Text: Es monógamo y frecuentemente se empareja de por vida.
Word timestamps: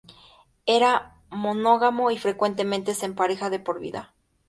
Es 0.65 0.81
monógamo 1.29 2.09
y 2.09 2.17
frecuentemente 2.17 2.95
se 2.95 3.05
empareja 3.05 3.51
de 3.51 3.59
por 3.59 3.79
vida. 3.79 4.15